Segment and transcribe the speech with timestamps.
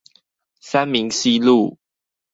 [0.59, 1.77] 三民西路